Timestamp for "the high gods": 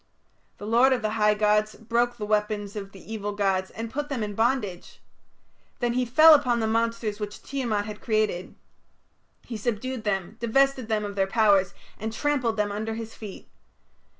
1.03-1.75